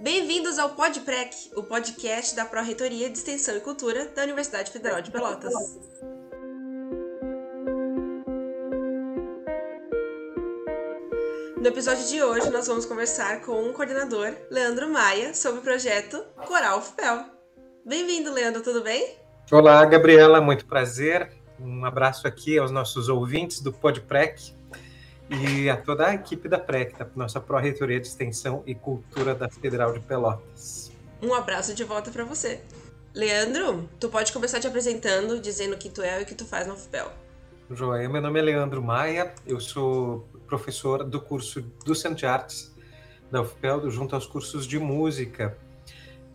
[0.00, 5.10] Bem-vindos ao PodPrec, o podcast da Pró-Reitoria de Extensão e Cultura da Universidade Federal de
[5.10, 5.52] Pelotas.
[11.56, 16.24] No episódio de hoje, nós vamos conversar com o coordenador, Leandro Maia, sobre o projeto
[16.46, 17.24] Coral FPEL.
[17.84, 19.16] Bem-vindo, Leandro, tudo bem?
[19.50, 21.32] Olá, Gabriela, muito prazer.
[21.58, 24.56] Um abraço aqui aos nossos ouvintes do PodPrec
[25.30, 29.48] e a toda a equipe da PREC, da nossa Pró-Reitoria de Extensão e Cultura da
[29.48, 30.90] Federal de Pelotas.
[31.22, 32.60] Um abraço de volta para você.
[33.14, 36.44] Leandro, tu pode começar te apresentando, dizendo o que tu é e o que tu
[36.44, 37.10] faz na UFPEL.
[37.70, 42.74] Joia, meu nome é Leandro Maia, eu sou professor do curso do Centro de Artes
[43.30, 45.56] da UFPEL, junto aos cursos de música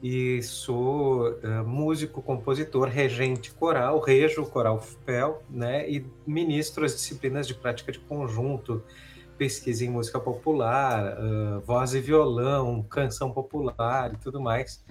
[0.04, 6.92] e sou uh, músico, compositor, regente coral, rejo o coral FPEL, né, e ministro as
[6.92, 8.84] disciplinas de prática de conjunto,
[9.38, 14.84] pesquisa em música popular, uh, voz e violão, canção popular e tudo mais,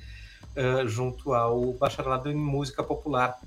[0.57, 3.39] uh, junto ao bacharelado em música popular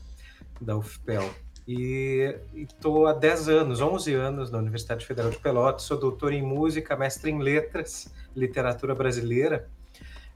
[0.61, 1.28] da UFPEL.
[1.67, 6.44] E estou há 10 anos, 11 anos na Universidade Federal de Pelotas, sou doutor em
[6.44, 9.67] música, mestre em letras, literatura brasileira,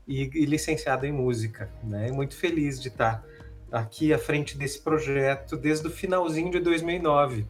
[0.10, 1.70] e, e licenciado em música.
[1.84, 2.12] Né?
[2.12, 3.24] Muito feliz de estar
[3.72, 7.46] aqui à frente desse projeto desde o finalzinho de 2009.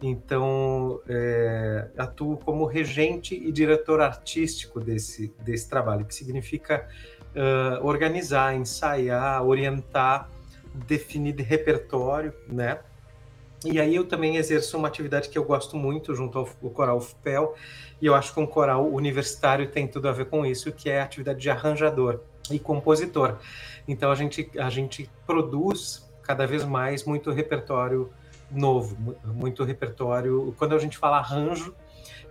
[0.00, 6.88] Então, é, atuo como regente e diretor artístico desse, desse trabalho, que significa
[7.34, 10.30] uh, organizar, ensaiar, orientar,
[10.86, 12.78] definir repertório, né?
[13.64, 17.54] E aí eu também exerço uma atividade que eu gosto muito junto ao, Coral FPEL,
[18.00, 21.00] e eu acho que um coral universitário tem tudo a ver com isso, que é
[21.00, 23.36] a atividade de arranjador e compositor.
[23.86, 28.10] Então a gente, a gente produz cada vez mais muito repertório
[28.50, 30.54] novo, muito repertório.
[30.58, 31.74] Quando a gente fala arranjo,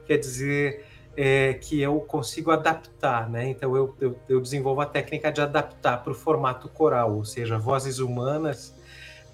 [0.08, 0.86] quer dizer
[1.16, 3.50] é, que eu consigo adaptar, né?
[3.50, 7.58] Então eu, eu, eu desenvolvo a técnica de adaptar para o formato coral, ou seja,
[7.60, 8.79] vozes humanas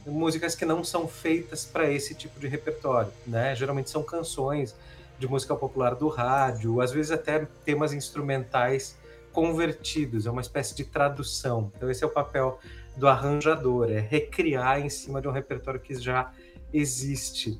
[0.05, 3.55] músicas que não são feitas para esse tipo de repertório, né?
[3.55, 4.75] Geralmente são canções
[5.17, 8.97] de música popular do rádio, às vezes até temas instrumentais
[9.31, 11.71] convertidos, é uma espécie de tradução.
[11.75, 12.59] Então esse é o papel
[12.95, 16.31] do arranjador, é recriar em cima de um repertório que já
[16.73, 17.59] existe.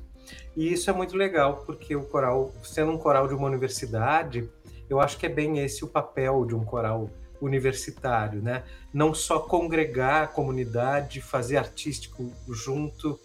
[0.56, 4.48] E isso é muito legal, porque o coral, sendo um coral de uma universidade,
[4.88, 7.10] eu acho que é bem esse o papel de um coral
[7.40, 8.64] universitário, né?
[8.92, 13.18] Não só congregar a comunidade, fazer artístico junto,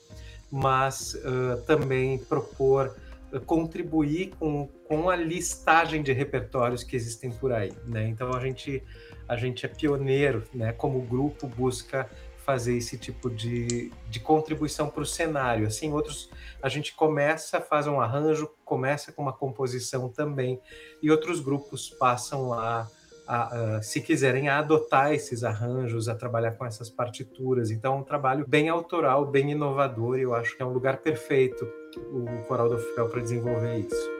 [0.51, 2.95] mas uh, também propor,
[3.31, 8.07] uh, contribuir com, com a listagem de repertórios que existem por aí, né?
[8.07, 8.83] Então a gente
[9.27, 10.73] a gente é pioneiro, né?
[10.73, 12.09] Como grupo busca
[12.45, 15.65] fazer esse tipo de, de contribuição para o cenário.
[15.67, 16.29] Assim, outros
[16.61, 20.59] a gente começa, faz um arranjo, começa com uma composição também,
[21.01, 22.87] e outros grupos passam a
[23.31, 27.71] a, a, se quiserem, a adotar esses arranjos, a trabalhar com essas partituras.
[27.71, 30.97] Então, é um trabalho bem autoral, bem inovador, e eu acho que é um lugar
[30.97, 31.65] perfeito
[32.11, 34.11] o Coral do Fiel para desenvolver isso.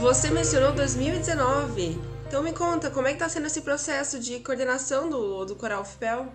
[0.00, 1.96] Você mencionou 2019.
[2.26, 5.84] Então me conta, como é que está sendo esse processo de coordenação do, do Coral
[5.84, 6.26] FPEL?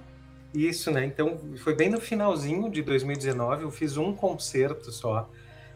[0.53, 1.05] Isso, né?
[1.05, 5.29] Então, foi bem no finalzinho de 2019, eu fiz um concerto só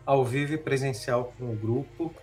[0.05, 2.13] ao vivo e presencial com o grupo.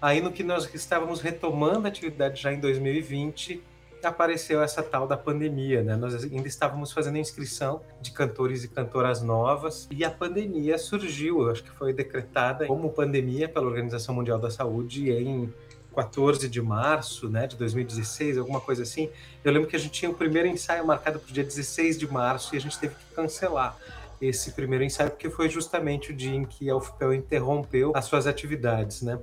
[0.00, 3.62] Aí no que nós estávamos retomando a atividade já em 2020,
[4.02, 5.96] apareceu essa tal da pandemia, né?
[5.96, 11.64] Nós ainda estávamos fazendo inscrição de cantores e cantoras novas e a pandemia surgiu, acho
[11.64, 15.52] que foi decretada como pandemia pela Organização Mundial da Saúde em
[15.94, 19.10] 14 de março, né, de 2016, alguma coisa assim.
[19.42, 22.06] Eu lembro que a gente tinha o primeiro ensaio marcado para o dia 16 de
[22.06, 23.76] março e a gente teve que cancelar
[24.20, 28.26] esse primeiro ensaio, porque foi justamente o dia em que a UFPEL interrompeu as suas
[28.26, 29.18] atividades, né?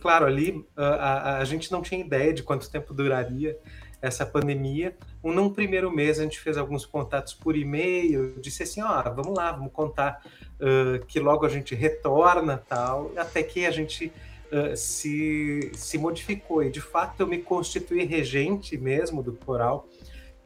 [0.00, 3.58] Claro, ali a, a, a gente não tinha ideia de quanto tempo duraria
[4.02, 4.94] essa pandemia.
[5.22, 9.34] Num primeiro mês, a gente fez alguns contatos por e-mail, disse assim, ó, oh, vamos
[9.34, 10.22] lá, vamos contar
[10.60, 14.12] uh, que logo a gente retorna, tal, até que a gente
[14.52, 16.62] uh, se, se modificou.
[16.62, 19.88] E, de fato, eu me constituí regente mesmo do coral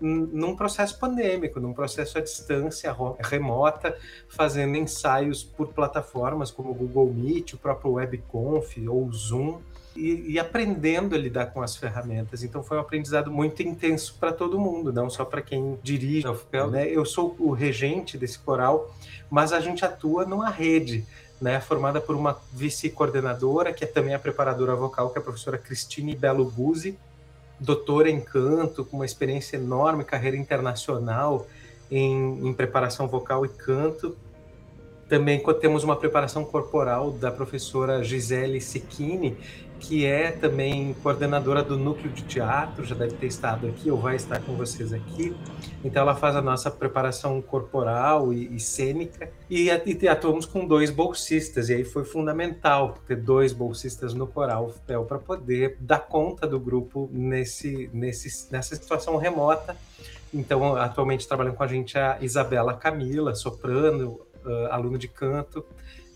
[0.01, 3.97] num processo pandêmico, num processo à distância remota,
[4.29, 9.59] fazendo ensaios por plataformas como o Google Meet, o próprio WebConf ou o Zoom,
[9.97, 12.45] e, e aprendendo a lidar com as ferramentas.
[12.45, 16.31] Então foi um aprendizado muito intenso para todo mundo, não só para quem dirige a
[16.31, 16.71] UFPEL.
[16.71, 16.89] Né?
[16.89, 18.95] Eu sou o regente desse coral,
[19.29, 21.05] mas a gente atua numa rede.
[21.41, 25.57] Né, formada por uma vice-coordenadora, que é também a preparadora vocal, que é a professora
[25.57, 26.99] Cristine Belo Guzzi,
[27.61, 31.47] doutora em canto, com uma experiência enorme, carreira internacional
[31.91, 34.17] em, em preparação vocal e canto.
[35.09, 39.37] Também temos uma preparação corporal da professora Gisele Sicchini,
[39.79, 44.17] que é também coordenadora do núcleo de teatro, já deve ter estado aqui ou vai
[44.17, 45.37] estar com vocês aqui.
[45.85, 50.91] Então ela faz a nossa preparação corporal e, e cênica e, e, atuamos com dois
[50.91, 56.47] bolsistas e aí foi fundamental ter dois bolsistas no coral FPEL para poder dar conta
[56.47, 59.77] do grupo nesse, nesse, nessa situação remota.
[60.33, 65.65] Então atualmente trabalham com a gente a Isabela Camila, soprano, uh, aluno de canto,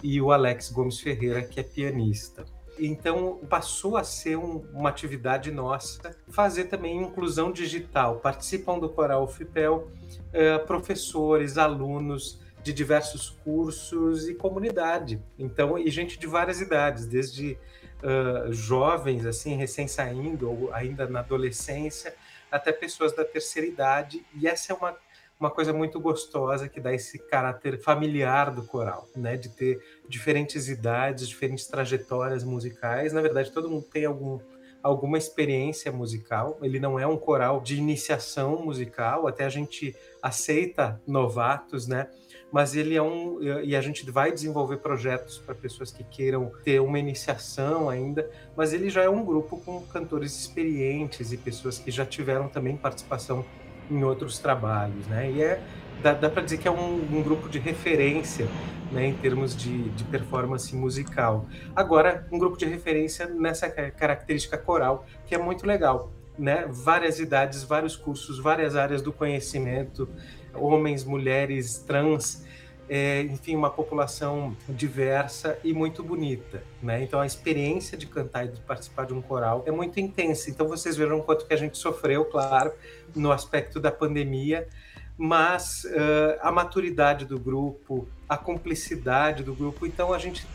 [0.02, 2.44] e o Alex Gomes Ferreira, que é pianista.
[2.78, 8.16] Então passou a ser um, uma atividade nossa fazer também inclusão digital.
[8.16, 9.90] Participam do Coral FIPEL
[10.32, 15.20] eh, professores, alunos de diversos cursos e comunidade.
[15.38, 17.58] Então, e gente de várias idades, desde
[18.02, 22.14] uh, jovens, assim, recém-saindo, ou ainda na adolescência,
[22.50, 24.24] até pessoas da terceira idade.
[24.34, 24.96] E essa é uma
[25.42, 29.36] uma coisa muito gostosa que dá esse caráter familiar do coral, né?
[29.36, 33.12] De ter diferentes idades, diferentes trajetórias musicais.
[33.12, 34.38] Na verdade, todo mundo tem algum,
[34.80, 36.60] alguma experiência musical.
[36.62, 42.08] Ele não é um coral de iniciação musical, até a gente aceita novatos, né?
[42.52, 43.42] Mas ele é um.
[43.64, 48.72] E a gente vai desenvolver projetos para pessoas que queiram ter uma iniciação ainda, mas
[48.72, 53.44] ele já é um grupo com cantores experientes e pessoas que já tiveram também participação
[53.90, 55.30] em outros trabalhos, né?
[55.30, 55.60] E é
[56.02, 58.48] dá, dá para dizer que é um, um, grupo de referência,
[58.90, 61.46] né, em termos de, de, performance musical.
[61.74, 66.66] Agora, um grupo de referência nessa característica coral, que é muito legal, né?
[66.68, 70.08] Várias idades, vários cursos, várias áreas do conhecimento,
[70.54, 72.44] homens, mulheres, trans,
[72.88, 77.02] é, enfim, uma população diversa e muito bonita, né?
[77.02, 80.50] Então a experiência de cantar e de participar de um coral é muito intensa.
[80.50, 82.72] Então vocês viram o quanto que a gente sofreu, claro,
[83.14, 84.68] no aspecto da pandemia,
[85.16, 89.86] mas uh, a maturidade do grupo, a cumplicidade do grupo.
[89.86, 90.46] Então a gente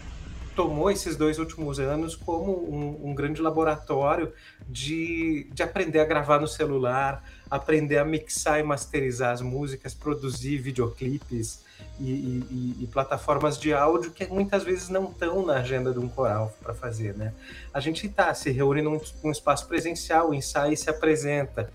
[0.58, 4.34] tomou esses dois últimos anos como um, um grande laboratório
[4.68, 10.58] de, de aprender a gravar no celular, aprender a mixar e masterizar as músicas, produzir
[10.58, 11.64] videoclipes,
[12.00, 16.08] e, e, e, plataformas de áudio que muitas vezes não estão na agenda de um
[16.08, 17.34] coral para fazer, né?
[17.74, 19.00] A gente está se reúne num,
[19.32, 21.72] espaço presencial, ensaia e se apresenta,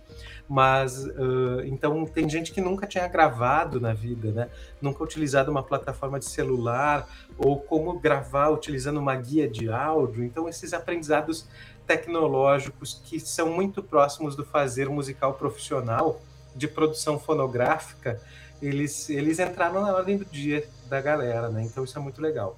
[0.49, 4.49] mas uh, então tem gente que nunca tinha gravado na vida, né?
[4.81, 10.23] Nunca utilizado uma plataforma de celular ou como gravar utilizando uma guia de áudio.
[10.23, 11.49] Então esses aprendizados
[11.85, 16.21] tecnológicos que são muito próximos do fazer musical profissional
[16.55, 18.21] de produção fonográfica
[18.63, 21.63] eles, eles entraram na ordem do dia da galera, né?
[21.65, 22.57] Então isso é muito legal.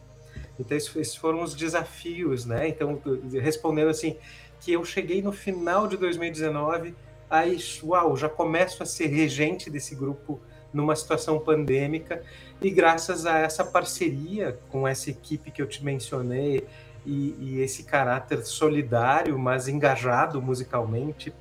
[0.59, 2.69] Então esses foram os desafios, né?
[2.69, 3.01] Então
[3.41, 4.17] respondendo assim
[4.61, 6.95] que eu cheguei no final de 2019,
[7.29, 10.41] aí uau, já começo a ser regente desse grupo
[10.73, 12.23] numa situação pandêmica
[12.61, 16.67] e graças a essa parceria com essa equipe que eu te mencionei
[17.07, 21.33] e, e esse caráter solidário, mas engajado musicalmente,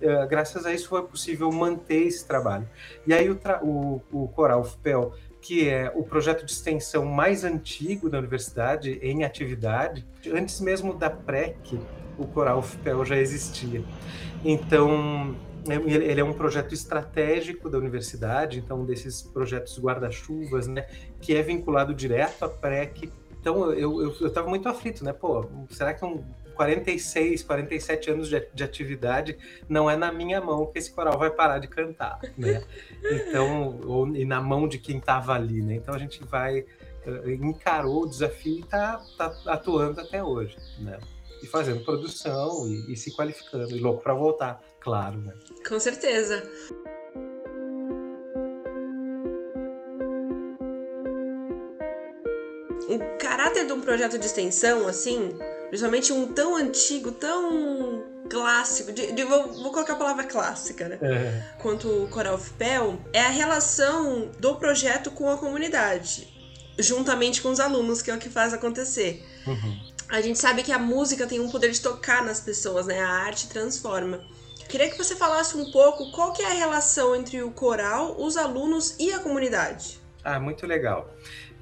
[0.00, 2.68] eh, graças a isso foi possível manter esse trabalho.
[3.06, 8.10] E aí o, o, o Coral FPEL, que é o projeto de extensão mais antigo
[8.10, 11.80] da universidade em atividade, antes mesmo da PREC,
[12.18, 13.82] o Coral FPEL já existia.
[14.44, 15.36] Então,
[15.66, 20.86] ele é um projeto estratégico da universidade, então desses projetos guarda-chuvas, né,
[21.20, 23.12] que é vinculado direto à PREC.
[23.40, 25.12] Então eu estava muito aflito, né?
[25.12, 26.24] Pô, será que um
[26.58, 31.30] 46, 47 anos de, de, atividade, não é na minha mão que esse coral vai
[31.30, 32.64] parar de cantar, né?
[33.28, 35.76] Então, ou, e na mão de quem estava ali, né?
[35.76, 36.60] Então a gente vai,
[37.06, 40.98] uh, encarou o desafio e está tá atuando até hoje, né?
[41.40, 45.32] E fazendo produção e, e se qualificando, e louco para voltar, claro, né?
[45.68, 46.42] Com certeza.
[52.88, 59.12] o caráter de um projeto de extensão, assim, Principalmente um tão antigo, tão clássico, de,
[59.12, 60.98] de, vou, vou, colocar a palavra clássica, né?
[61.00, 61.42] É.
[61.58, 66.28] Quanto o Coral of Pel, é a relação do projeto com a comunidade,
[66.78, 69.24] juntamente com os alunos, que é o que faz acontecer.
[69.46, 69.88] Uhum.
[70.08, 73.00] A gente sabe que a música tem um poder de tocar nas pessoas, né?
[73.00, 74.20] A arte transforma.
[74.68, 78.36] Queria que você falasse um pouco qual que é a relação entre o coral, os
[78.36, 79.98] alunos e a comunidade.
[80.24, 81.10] Ah, muito legal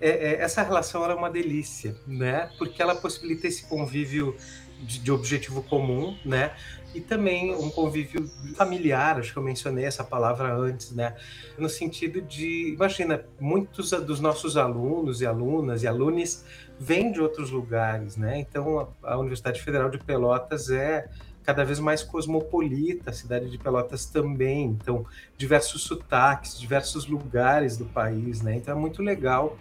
[0.01, 2.51] é, é, essa relação é uma delícia, né?
[2.59, 4.37] Porque ela possibilita esse convívio
[4.81, 6.55] de, de, objetivo comum, né?
[6.95, 11.17] E também um convívio familiar, acho que eu mencionei essa palavra antes, né?
[11.59, 16.45] No sentido de, imagina, muitos dos nossos alunos e alunas e alunos
[16.79, 18.39] vêm de outros lugares, né?
[18.39, 21.09] Então, a, a Universidade Federal de Pelotas é
[21.47, 25.07] cada vez mais cosmopolita, a cidade de Pelotas também, então
[25.39, 28.57] diversos sotaques, diversos lugares do país, né?
[28.57, 29.57] Então é muito legal.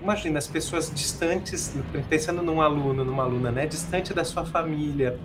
[0.00, 1.74] Imagina as pessoas distantes,
[2.08, 3.66] pensando num aluno, numa aluna, né?
[3.66, 5.18] Distante da sua família,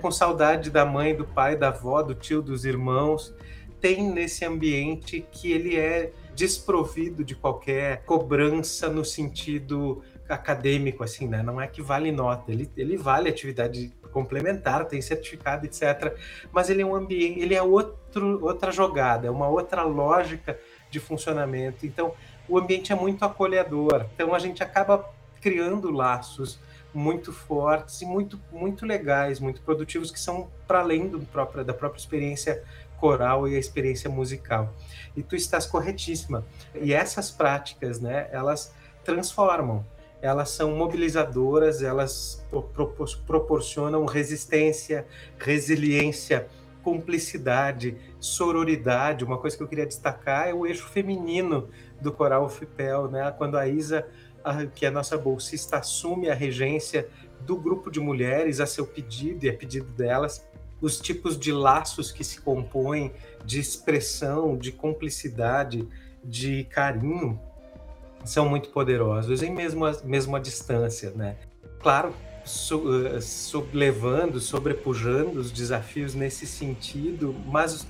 [0.00, 3.34] com saudade da mãe, do pai, da avó, do tio, dos irmãos,
[3.80, 11.42] tem nesse ambiente que ele é desprovido de qualquer cobrança no sentido acadêmico, assim, né?
[11.42, 16.16] Não é que vale nota, ele, ele vale atividade complementar, tem certificado, etc.
[16.50, 20.58] Mas ele é um ambiente, ele é outro, outra jogada, é uma outra lógica
[20.90, 21.84] de funcionamento.
[21.84, 22.14] Então,
[22.48, 24.06] o ambiente é muito acolhedor.
[24.14, 25.06] Então, a gente acaba
[25.42, 26.58] criando laços
[26.94, 31.74] muito fortes e muito, muito legais, muito produtivos, que são para além do próprio, da
[31.74, 32.64] própria experiência
[32.96, 34.72] coral e a experiência musical.
[35.14, 36.42] E tu estás corretíssima.
[36.74, 38.72] E essas práticas, né, elas
[39.04, 39.84] transformam,
[40.20, 42.44] elas são mobilizadoras, elas
[43.26, 45.06] proporcionam resistência,
[45.38, 46.48] resiliência,
[46.82, 49.24] cumplicidade, sororidade.
[49.24, 51.68] Uma coisa que eu queria destacar é o eixo feminino
[52.00, 53.32] do coral FIPEL, né?
[53.36, 54.06] Quando a Isa
[54.74, 57.08] que a nossa bolsista assume a regência
[57.40, 60.46] do grupo de mulheres a seu pedido e a pedido delas,
[60.80, 63.12] os tipos de laços que se compõem
[63.44, 65.88] de expressão, de cumplicidade,
[66.22, 67.40] de carinho,
[68.24, 71.36] são muito poderosos, e mesmo a, mesmo a distância, né?
[71.80, 77.86] Claro, so, uh, sobrelevando, sobrepujando os desafios nesse sentido, mas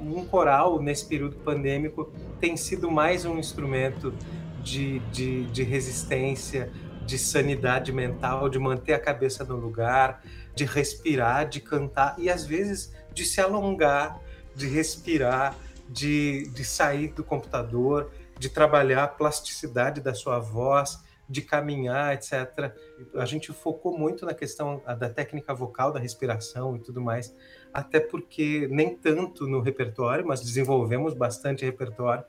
[0.00, 4.14] um coral nesse período pandêmico tem sido mais um instrumento
[4.62, 6.70] de, de, de resistência,
[7.04, 10.22] de sanidade mental, de manter a cabeça no lugar,
[10.54, 14.20] de respirar, de cantar e às vezes de se alongar,
[14.54, 15.56] de respirar,
[15.88, 18.10] de, de sair do computador,
[18.42, 22.74] de trabalhar a plasticidade da sua voz, de caminhar, etc.
[23.14, 27.32] A gente focou muito na questão da técnica vocal, da respiração e tudo mais,
[27.72, 32.24] até porque nem tanto no repertório, mas desenvolvemos bastante repertório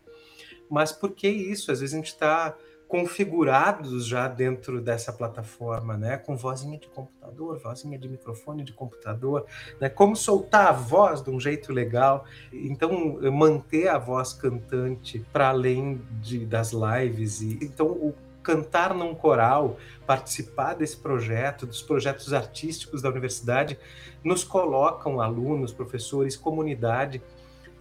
[0.69, 1.71] mas por que isso?
[1.71, 2.57] Às vezes a gente está
[2.93, 6.15] configurados já dentro dessa plataforma, né?
[6.15, 9.47] Com vozinha de computador, vozinha de microfone de computador,
[9.81, 9.89] né?
[9.89, 12.23] Como soltar a voz de um jeito legal.
[12.53, 17.41] Então, manter a voz cantante para além de, das lives.
[17.41, 23.79] E, então, o cantar num coral, participar desse projeto, dos projetos artísticos da universidade,
[24.23, 27.23] nos colocam alunos, professores, comunidade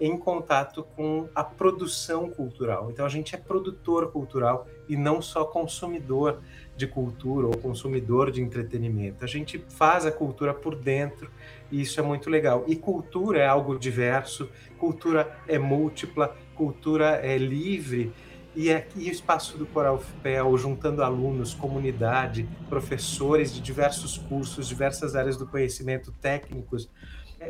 [0.01, 2.91] em contato com a produção cultural.
[2.91, 6.41] Então a gente é produtor cultural e não só consumidor
[6.77, 9.25] de cultura ou consumidor de entretenimento.
[9.25, 11.31] A gente faz a cultura por dentro
[11.71, 12.65] e isso é muito legal.
[12.67, 18.13] E cultura é algo diverso, cultura é múltipla, cultura é livre.
[18.55, 25.17] E aqui o espaço do Coral FPEL, juntando alunos, comunidade, professores de diversos cursos, diversas
[25.17, 26.91] áreas do conhecimento técnicos,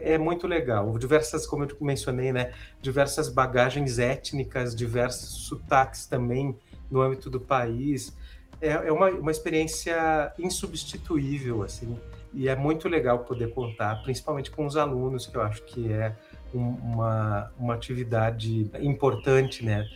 [0.02, 0.96] é muito legal.
[0.98, 6.56] Diversas, como eu mencionei, né, diversas bagagens étnicas, diversos sotaques também
[6.90, 8.16] no âmbito do país.
[8.60, 11.98] É, é uma, uma experiência insubstituível, assim,
[12.32, 16.16] e é muito legal poder contar, principalmente com os alunos, que eu acho que é
[16.54, 19.86] um, uma, uma atividade importante, né?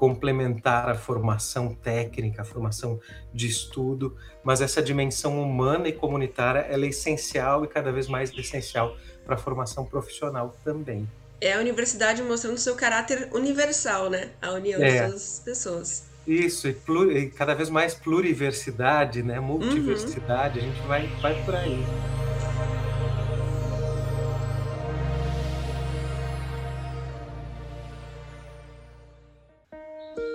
[0.00, 2.98] complementar a formação técnica, a formação
[3.34, 8.96] de estudo, mas essa dimensão humana e comunitária é essencial e cada vez mais essencial
[9.30, 11.08] para a formação profissional também.
[11.40, 14.30] É a universidade mostrando seu caráter universal, né?
[14.42, 15.08] A união é.
[15.08, 16.02] das pessoas.
[16.26, 16.76] Isso, e,
[17.16, 19.38] e, cada vez mais pluriversidade, né?
[19.38, 20.64] Multiversidade, uhum.
[20.64, 21.78] a gente vai, vai por aí.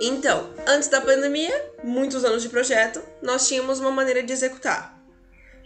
[0.00, 4.98] Então, antes da pandemia, muitos anos de projeto, nós tínhamos uma maneira de executar.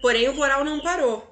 [0.03, 1.31] Porém, o coral não parou.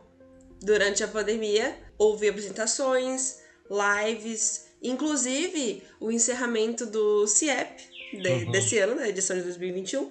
[0.61, 8.51] Durante a pandemia, houve apresentações, lives, inclusive o encerramento do CIEP de, uhum.
[8.51, 10.11] desse ano, da edição de 2021,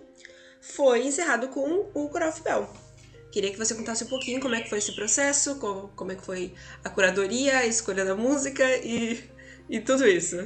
[0.61, 2.69] foi encerrado com o Coral Fibel.
[3.31, 6.15] Queria que você contasse um pouquinho como é que foi esse processo, como, como é
[6.15, 9.23] que foi a curadoria, a escolha da música e,
[9.69, 10.37] e tudo isso.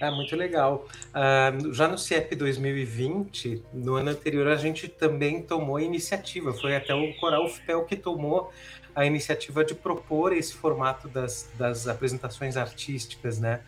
[0.00, 0.88] É muito legal.
[1.10, 6.52] Uh, já no CIEP 2020, no ano anterior, a gente também tomou a iniciativa.
[6.52, 8.50] Foi até o Coral FPEL que tomou
[8.94, 13.60] a iniciativa de propor esse formato das, das apresentações artísticas, né?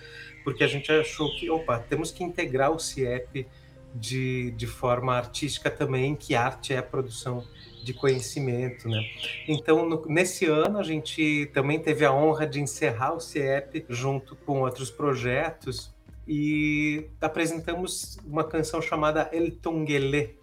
[0.43, 3.47] Porque a gente achou que, opa, temos que integrar o CIEP
[3.95, 7.47] de, de forma artística também, que arte é produção
[7.83, 9.01] de conhecimento, né?
[9.47, 14.35] Então, no, nesse ano, a gente também teve a honra de encerrar o CIEP junto
[14.37, 15.95] com outros projetos
[16.27, 20.37] e apresentamos uma canção chamada El Tongele,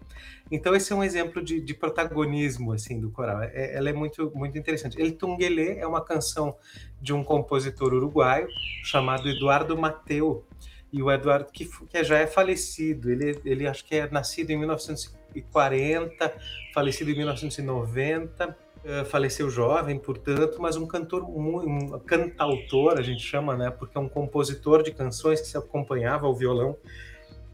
[0.52, 3.42] Então esse é um exemplo de, de protagonismo assim do coral.
[3.42, 5.00] É, ela é muito muito interessante.
[5.00, 6.54] El Tunguelê é uma canção
[7.00, 8.46] de um compositor uruguaio
[8.84, 10.46] chamado Eduardo Mateu.
[10.92, 13.10] E o Eduardo que, que já é falecido.
[13.10, 16.34] Ele ele acho que é nascido em 1940,
[16.74, 23.56] falecido em 1990 eh, faleceu jovem, portanto, mas um cantor, um cantautor, a gente chama,
[23.56, 23.70] né?
[23.70, 26.76] Porque é um compositor de canções que se acompanhava ao violão,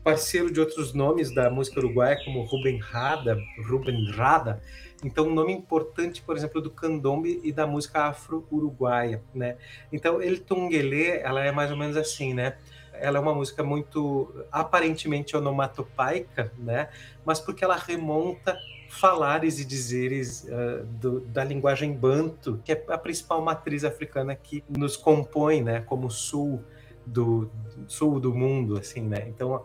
[0.03, 3.39] parceiro de outros nomes da música uruguaia, como Ruben Rada,
[3.69, 4.63] Ruben Rada.
[5.05, 9.57] Então, um nome importante, por exemplo, do candombe e da música afro-uruguaia, né?
[9.93, 12.57] Então, El Tunguelê, ela é mais ou menos assim, né?
[12.93, 16.89] Ela é uma música muito aparentemente onomatopaica, né?
[17.25, 22.99] Mas porque ela remonta falares e dizeres uh, do, da linguagem banto, que é a
[22.99, 26.65] principal matriz africana que nos compõe, né, como sul
[27.13, 27.51] do,
[27.87, 29.25] sul do mundo, assim, né?
[29.29, 29.65] Então, uh,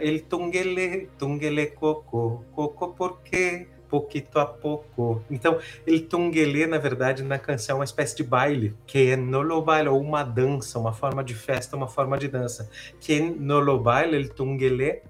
[0.00, 5.22] ele tungele, tungele coco, coco porque pouquito a pouco.
[5.30, 9.62] Então, ele tunguele, na verdade, na canção é uma espécie de baile, que é no
[9.62, 12.68] baile, ou uma dança, uma forma de festa, uma forma de dança.
[13.00, 15.02] Quem no lo baile, ele tunguele.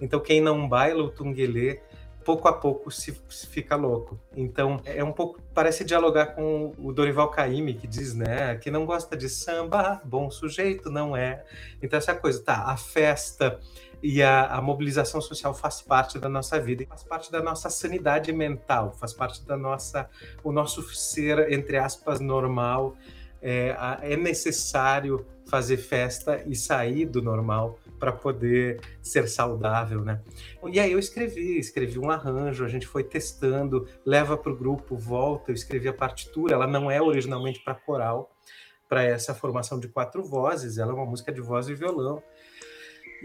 [0.00, 1.80] Então, quem não baila o tunguele
[2.24, 4.18] pouco a pouco se, se, fica louco.
[4.34, 8.86] Então, é um pouco parece dialogar com o Dorival Caymmi que diz, né, que não
[8.86, 11.44] gosta de samba, bom sujeito não é.
[11.82, 13.60] Então essa coisa, tá, a festa
[14.02, 18.32] e a, a mobilização social faz parte da nossa vida, faz parte da nossa sanidade
[18.32, 20.08] mental, faz parte da nossa
[20.42, 22.96] o nosso ser entre aspas normal.
[23.46, 30.20] É, é necessário fazer festa e sair do normal para poder ser saudável, né?
[30.70, 34.94] E aí eu escrevi, escrevi um arranjo, a gente foi testando, leva para o grupo,
[34.94, 38.30] volta, eu escrevi a partitura, ela não é originalmente para coral,
[38.86, 42.22] para essa formação de quatro vozes, ela é uma música de voz e violão,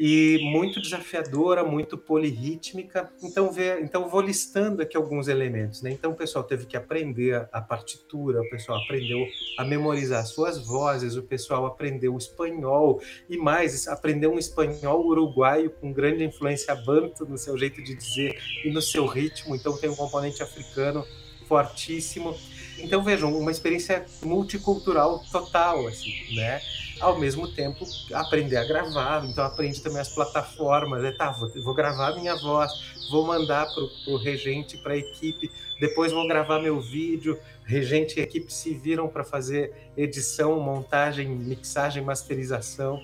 [0.02, 3.12] e muito desafiadora, muito polirrítmica.
[3.22, 5.82] Então, vê, então vou listando aqui alguns elementos.
[5.82, 5.92] Né?
[5.92, 9.28] Então, o pessoal teve que aprender a partitura, o pessoal aprendeu
[9.58, 15.70] a memorizar suas vozes, o pessoal aprendeu o espanhol e mais, aprendeu um espanhol uruguaio
[15.70, 19.54] com grande influência banto no seu jeito de dizer e no seu ritmo.
[19.54, 21.06] Então, tem um componente africano
[21.46, 22.34] fortíssimo.
[22.78, 26.62] Então, vejam, uma experiência multicultural total, assim, né?
[27.00, 31.12] Ao mesmo tempo aprender a gravar, então aprende também as plataformas, né?
[31.12, 32.72] tá, vou, vou gravar minha voz,
[33.10, 38.24] vou mandar para o regente, para a equipe, depois vou gravar meu vídeo, regente e
[38.24, 43.02] equipe se viram para fazer edição, montagem, mixagem, masterização.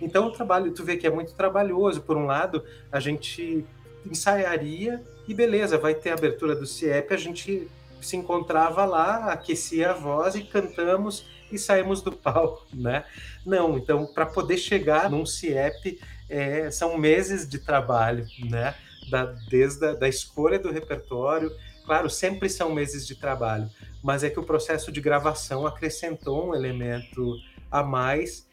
[0.00, 3.64] Então o trabalho, tu vê que é muito trabalhoso, por um lado, a gente
[4.04, 7.68] ensaiaria e beleza, vai ter a abertura do CIEP, a gente
[8.00, 13.04] se encontrava lá, aquecia a voz e cantamos e saímos do palco, né?
[13.44, 18.74] Não, então para poder chegar num CIEP é, são meses de trabalho, né?
[19.10, 21.50] Da, desde a da escolha do repertório,
[21.86, 23.70] claro, sempre são meses de trabalho,
[24.02, 27.34] mas é que o processo de gravação acrescentou um elemento
[27.70, 28.46] a mais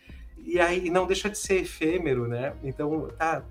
[0.46, 2.54] e aí não deixa de ser efêmero, né?
[2.64, 3.44] Então, tá,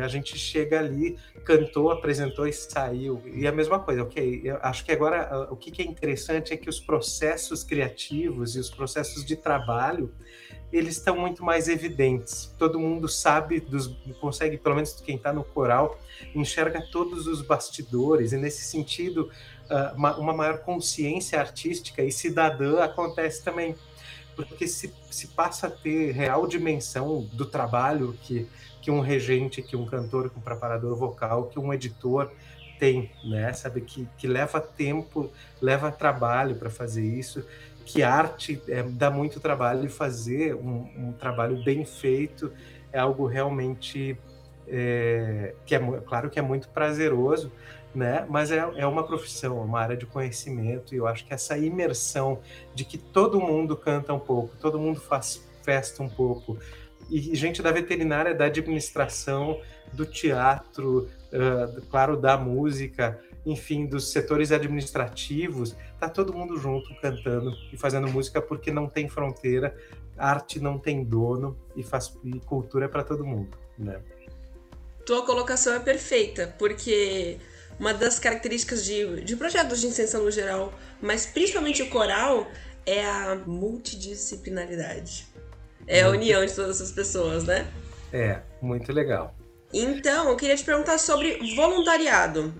[0.00, 3.22] a gente chega ali, cantou, apresentou e saiu.
[3.26, 4.40] E a mesma coisa, ok?
[4.44, 8.58] Eu acho que agora ah, o que é interessante é que os processos criativos e
[8.58, 10.12] os processos de trabalho
[10.70, 12.54] eles estão muito mais evidentes.
[12.58, 13.86] Todo mundo sabe, dos,
[14.20, 15.98] consegue, pelo menos quem está no coral,
[16.34, 19.30] enxerga todos os bastidores, e nesse sentido,
[19.70, 23.74] ah, uma maior consciência artística e cidadã acontece também
[24.44, 28.48] porque se, se passa a ter real dimensão do trabalho que
[28.80, 32.30] que um regente, que um cantor, que um preparador vocal, que um editor
[32.78, 33.52] tem, né?
[33.52, 37.44] Sabe que, que leva tempo, leva trabalho para fazer isso,
[37.84, 42.52] que arte é, dá muito trabalho e fazer um, um, trabalho bem feito
[42.92, 44.16] é algo realmente
[44.66, 47.50] é, que é claro que é muito prazeroso,
[47.94, 48.26] né?
[48.28, 51.56] Mas é, é uma profissão, é uma área de conhecimento e eu acho que essa
[51.56, 52.40] imersão
[52.74, 56.58] de que todo mundo canta um pouco, todo mundo faz festa um pouco,
[57.10, 59.60] e gente da veterinária, da administração,
[59.92, 67.52] do teatro, uh, claro, da música, enfim, dos setores administrativos, tá todo mundo junto cantando
[67.72, 69.74] e fazendo música porque não tem fronteira,
[70.16, 74.00] arte não tem dono e faz e cultura é para todo mundo, né?
[75.06, 77.38] Tua colocação é perfeita, porque
[77.78, 82.50] uma das características de, de projetos de extensão no geral, mas principalmente o coral,
[82.84, 85.26] é a multidisciplinaridade.
[85.86, 87.70] É a união de todas essas pessoas, né?
[88.12, 89.34] É, muito legal.
[89.72, 92.54] Então, eu queria te perguntar sobre voluntariado.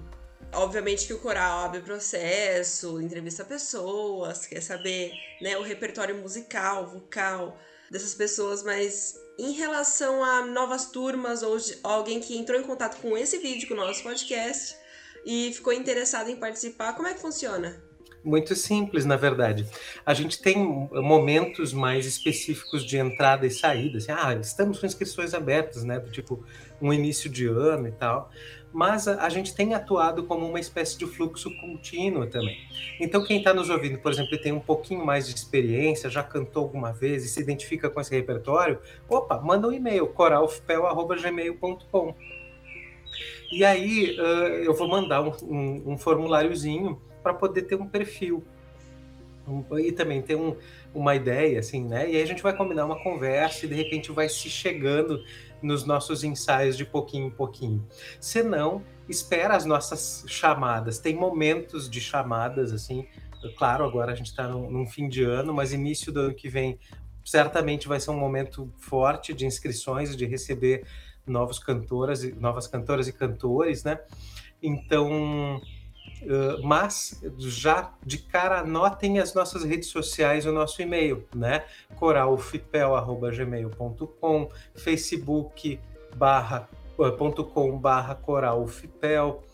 [0.52, 7.58] Obviamente que o coral abre processo, entrevista pessoas, quer saber né, o repertório musical, vocal
[7.90, 13.16] dessas pessoas, mas em relação a novas turmas ou alguém que entrou em contato com
[13.16, 14.76] esse vídeo, com o nosso podcast,
[15.24, 17.82] e ficou interessado em participar, como é que funciona?
[18.24, 19.64] Muito simples, na verdade.
[20.04, 23.98] A gente tem momentos mais específicos de entrada e saída.
[23.98, 26.00] Assim, ah, estamos com inscrições abertas, né?
[26.00, 26.44] Do tipo
[26.80, 28.30] um início de ano e tal.
[28.72, 32.58] Mas a, a gente tem atuado como uma espécie de fluxo contínuo também.
[33.00, 36.64] Então, quem está nos ouvindo, por exemplo, tem um pouquinho mais de experiência, já cantou
[36.64, 38.78] alguma vez e se identifica com esse repertório,
[39.08, 42.14] opa, manda um e-mail, coralfpel.gmail.com.
[43.50, 48.44] E aí uh, eu vou mandar um, um, um formuláriozinho para poder ter um perfil
[49.78, 50.56] e também ter um,
[50.94, 52.10] uma ideia, assim, né?
[52.10, 55.22] E aí a gente vai combinar uma conversa e de repente vai se chegando
[55.62, 57.86] nos nossos ensaios de pouquinho em pouquinho.
[58.20, 60.98] Se não, espera as nossas chamadas.
[60.98, 63.06] Tem momentos de chamadas, assim.
[63.56, 66.48] Claro, agora a gente está num, num, fim de ano, mas início do ano que
[66.48, 66.78] vem
[67.24, 70.84] certamente vai ser um momento forte de inscrições, de receber
[71.28, 74.00] novos cantoras, novas cantoras e cantores, né?
[74.62, 75.60] Então
[76.22, 81.64] Uh, mas já de cara anotem as nossas redes sociais o nosso e-mail, né?
[81.94, 85.78] coralfipel@gmail.com, facebook
[86.16, 87.12] barra, uh,
[87.44, 89.44] .com barra coralfipel.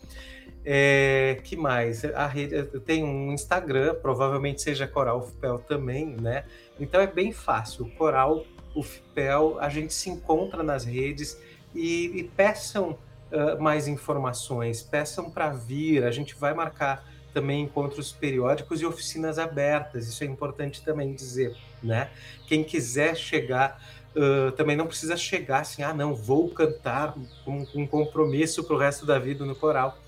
[0.64, 2.02] É, que mais?
[2.06, 5.28] A rede tem um Instagram, provavelmente seja Coral
[5.68, 6.46] também, né?
[6.80, 7.90] Então é bem fácil.
[7.98, 11.38] Coral Ufpel, a gente se encontra nas redes
[11.74, 12.96] e, e peçam
[13.32, 19.38] uh, mais informações, peçam para vir, a gente vai marcar também encontros periódicos e oficinas
[19.38, 22.08] abertas, isso é importante também dizer, né?
[22.46, 23.82] Quem quiser chegar,
[24.14, 28.78] uh, também não precisa chegar assim, ah, não, vou cantar com um compromisso para o
[28.78, 29.98] resto da vida no coral.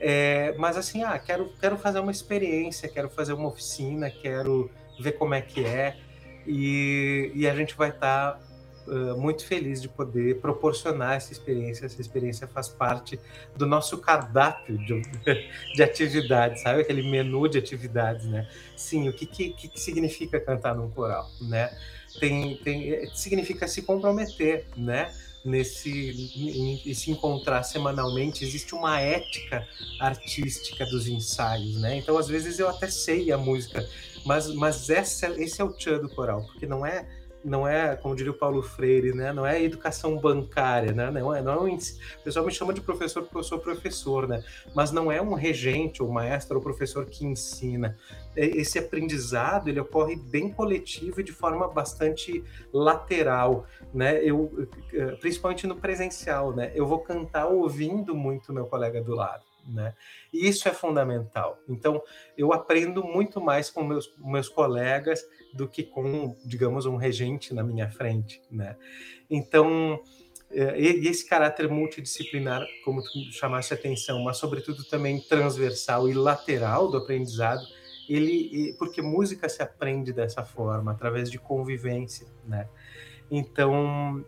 [0.00, 5.12] É, mas assim, ah, quero, quero fazer uma experiência, quero fazer uma oficina, quero ver
[5.12, 5.96] como é que é,
[6.46, 8.40] e, e a gente vai estar tá
[9.16, 11.86] muito feliz de poder proporcionar essa experiência.
[11.86, 13.18] Essa experiência faz parte
[13.56, 15.02] do nosso cardápio de,
[15.74, 16.82] de atividades, sabe?
[16.82, 18.48] Aquele menu de atividades, né?
[18.76, 21.70] Sim, o que, que, que significa cantar num coral, né?
[22.18, 25.12] Tem, tem, é, significa se comprometer, né?
[25.44, 25.90] Nesse
[26.90, 29.66] em se encontrar semanalmente, existe uma ética
[30.00, 31.96] artística dos ensaios, né?
[31.96, 33.88] Então, às vezes eu até sei a música,
[34.26, 37.06] mas, mas essa, esse é o tchan do coral, porque não é
[37.44, 39.32] não é, como diria o Paulo Freire, né?
[39.32, 41.10] Não é educação bancária, né?
[41.10, 44.26] Não é, não é um, o pessoal me chama de professor porque eu sou professor,
[44.26, 44.42] né?
[44.74, 47.96] Mas não é um regente ou maestro ou professor que ensina.
[48.36, 54.22] Esse aprendizado ele ocorre bem coletivo e de forma bastante lateral, né?
[54.22, 54.68] Eu,
[55.20, 56.72] principalmente no presencial, né?
[56.74, 59.47] Eu vou cantar ouvindo muito meu colega do lado.
[59.68, 59.94] Né?
[60.32, 61.60] E isso é fundamental.
[61.68, 62.02] Então,
[62.38, 67.62] eu aprendo muito mais com meus, meus colegas do que com, digamos, um regente na
[67.62, 68.76] minha frente, né?
[69.28, 70.00] Então,
[70.50, 76.96] é, esse caráter multidisciplinar, como tu chamaste atenção, mas sobretudo também transversal e lateral do
[76.96, 77.62] aprendizado,
[78.08, 82.66] ele, porque música se aprende dessa forma, através de convivência, né?
[83.30, 84.24] Então,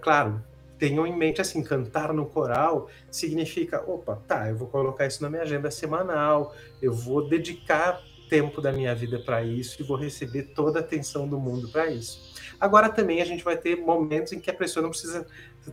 [0.00, 0.40] claro,
[0.78, 5.30] tenham em mente assim, cantar no coral significa, opa, tá, eu vou colocar isso na
[5.30, 10.42] minha agenda semanal, eu vou dedicar tempo da minha vida para isso e vou receber
[10.54, 12.34] toda a atenção do mundo para isso.
[12.60, 15.26] Agora também a gente vai ter momentos em que a pessoa não precisa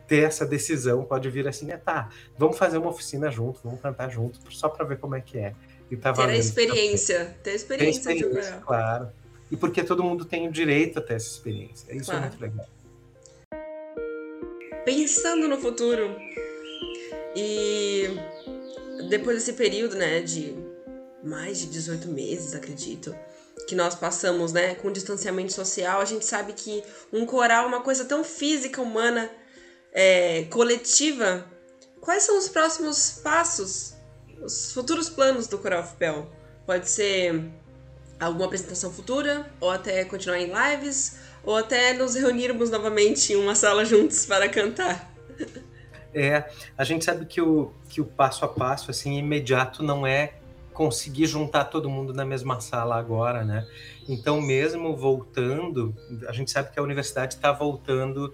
[0.07, 4.09] ter essa decisão, pode vir assim, é tá, vamos fazer uma oficina junto, vamos cantar
[4.09, 5.55] junto, só para ver como é que é.
[5.89, 9.09] E tá ter a experiência, ter a experiência, ter experiência claro.
[9.51, 11.93] E porque todo mundo tem o direito a ter essa experiência.
[11.95, 12.25] Isso é claro.
[12.25, 12.67] é muito legal.
[14.85, 16.15] Pensando no futuro
[17.35, 18.09] e
[19.09, 20.55] depois desse período, né, de
[21.23, 23.15] mais de 18 meses, acredito,
[23.67, 27.81] que nós passamos, né, com distanciamento social, a gente sabe que um coral é uma
[27.81, 29.29] coisa tão física, humana,
[29.93, 31.45] é, coletiva.
[32.01, 33.93] Quais são os próximos passos,
[34.43, 36.29] os futuros planos do Coral FPEL?
[36.65, 37.41] Pode ser
[38.19, 43.55] alguma apresentação futura, ou até continuar em lives, ou até nos reunirmos novamente em uma
[43.55, 45.11] sala juntos para cantar.
[46.13, 50.33] É, a gente sabe que o, que o passo a passo, assim, imediato não é
[50.71, 53.67] conseguir juntar todo mundo na mesma sala agora, né?
[54.07, 55.95] Então, mesmo voltando,
[56.27, 58.33] a gente sabe que a universidade está voltando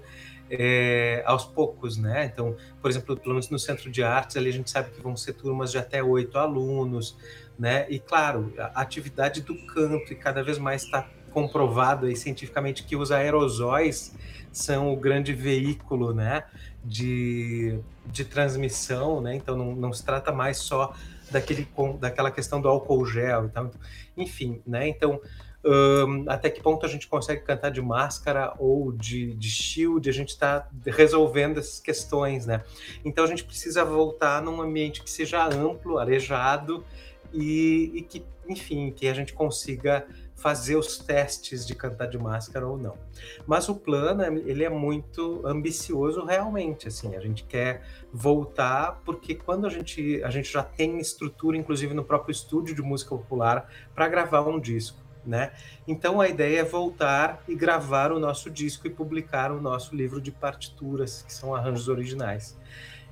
[0.49, 2.25] é, aos poucos, né?
[2.25, 5.15] Então, por exemplo, pelo menos no Centro de Artes, ali a gente sabe que vão
[5.15, 7.15] ser turmas de até oito alunos,
[7.57, 7.85] né?
[7.89, 12.95] E, claro, a atividade do canto, e cada vez mais está comprovado aí cientificamente que
[12.95, 14.15] os aerosóis
[14.51, 16.43] são o grande veículo, né?
[16.83, 19.35] De, de transmissão, né?
[19.35, 20.93] Então, não, não se trata mais só
[21.29, 21.67] daquele,
[21.99, 23.71] daquela questão do álcool gel e tal.
[24.17, 24.87] Enfim, né?
[24.87, 25.19] Então,
[25.63, 30.13] um, até que ponto a gente consegue cantar de máscara ou de, de shield, a
[30.13, 32.63] gente está resolvendo essas questões, né?
[33.03, 36.85] Então a gente precisa voltar num ambiente que seja amplo, arejado
[37.33, 40.07] e, e que, enfim, que a gente consiga
[40.39, 42.97] fazer os testes de cantar de máscara ou não.
[43.45, 49.67] Mas o plano, ele é muito ambicioso realmente, assim, a gente quer voltar porque quando
[49.67, 54.07] a gente, a gente já tem estrutura, inclusive no próprio estúdio de música popular, para
[54.07, 54.97] gravar um disco.
[55.25, 55.51] Né?
[55.85, 60.21] Então a ideia é voltar e gravar o nosso disco e publicar o nosso livro
[60.21, 62.57] de partituras, que são arranjos originais.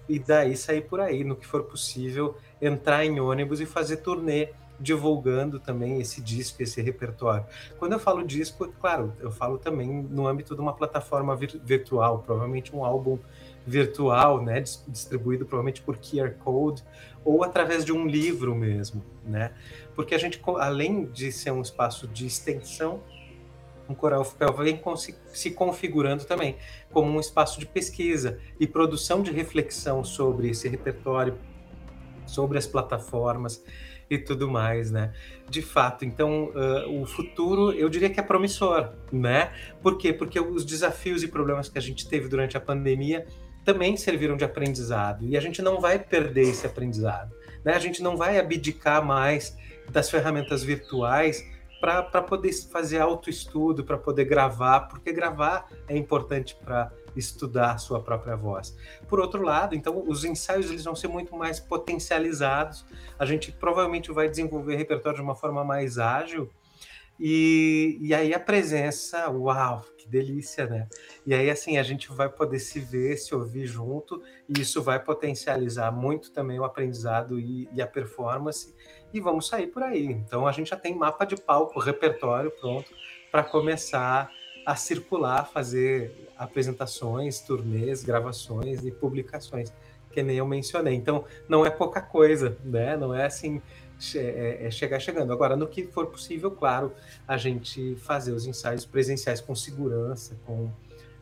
[0.08, 4.50] E daí sair por aí, no que for possível, entrar em ônibus e fazer turnê
[4.80, 7.46] divulgando também esse disco, esse repertório.
[7.80, 12.20] Quando eu falo disco, claro, eu falo também no âmbito de uma plataforma vir virtual,
[12.20, 13.18] provavelmente um álbum
[13.66, 16.84] virtual, né, distribuído provavelmente por QR Code
[17.26, 19.52] ou através de um livro mesmo, né?
[19.94, 23.02] Porque a gente, além de ser um espaço de extensão,
[23.90, 24.82] o Coral FPL vem
[25.34, 26.58] se configurando também
[26.92, 31.38] como um espaço de pesquisa e produção de reflexão sobre esse repertório,
[32.26, 33.64] sobre as plataformas
[34.10, 35.14] e tudo mais, né?
[35.50, 39.52] De fato, então uh, o futuro eu diria que é promissor, né?
[39.82, 40.14] Por quê?
[40.14, 43.26] Porque os desafios e problemas que a gente teve durante a pandemia
[43.64, 47.74] também serviram de aprendizado e a gente não vai perder esse aprendizado, né?
[47.74, 49.58] A gente não vai abdicar mais
[49.90, 51.46] das ferramentas virtuais
[51.80, 58.36] para poder fazer autoestudo, para poder gravar, porque gravar é importante para estudar sua própria
[58.36, 58.76] voz.
[59.08, 62.86] Por outro lado, então, os ensaios eles vão ser muito mais potencializados.
[63.18, 66.50] A gente provavelmente vai desenvolver repertório de uma forma mais ágil.
[67.20, 70.88] E, e aí a presença, uau, que delícia, né?
[71.26, 75.04] E aí, assim, a gente vai poder se ver, se ouvir junto, e isso vai
[75.04, 78.74] potencializar muito também o aprendizado e, e a performance,
[79.12, 80.06] e vamos sair por aí.
[80.06, 82.92] Então, a gente já tem mapa de palco, repertório pronto
[83.32, 84.30] para começar
[84.66, 89.72] a circular, fazer apresentações, turnês, gravações e publicações,
[90.12, 90.94] que nem eu mencionei.
[90.94, 92.96] Então, não é pouca coisa, né?
[92.98, 93.62] Não é assim,
[94.16, 95.34] é, é chegar chegando.
[95.34, 96.94] Agora, no que for possível, claro,
[97.28, 100.70] a gente fazer os ensaios presenciais com segurança, com,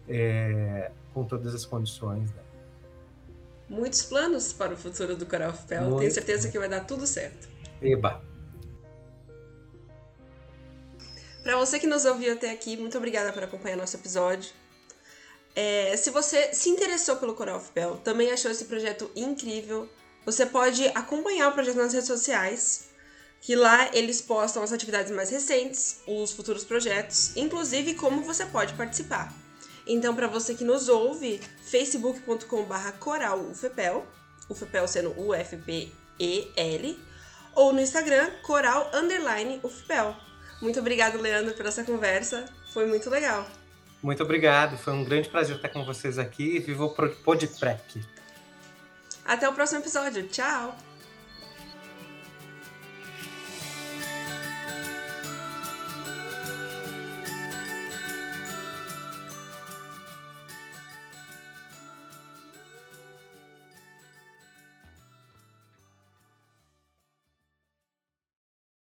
[0.07, 2.41] é, com todas as condições, né?
[3.67, 5.97] Muitos planos para o futuro do Coral Fel.
[5.97, 7.49] Tenho certeza que vai dar tudo certo.
[7.81, 8.21] Eba!
[11.43, 14.51] Para você que nos ouviu até aqui, muito obrigada por acompanhar nosso episódio.
[15.55, 19.87] É, se você se interessou pelo Coral of Bell, também achou esse projeto incrível,
[20.25, 22.89] você pode acompanhar o projeto nas redes sociais,
[23.39, 28.73] que lá eles postam as atividades mais recentes, os futuros projetos, inclusive como você pode
[28.73, 29.33] participar.
[29.87, 34.05] Então, para você que nos ouve, facebook.com.br coralufepel,
[34.49, 36.99] ufepel sendo U-F-P-E-L,
[37.53, 40.15] ou no Instagram, coral underline ufepel.
[40.61, 42.45] Muito obrigado, Leandro, por essa conversa.
[42.73, 43.47] Foi muito legal.
[44.05, 44.77] Muito obrigado.
[44.77, 46.59] Foi um grande prazer estar com vocês aqui.
[46.59, 48.05] Viva o Podprec.
[49.25, 50.27] Até o próximo episódio.
[50.27, 50.77] Tchau!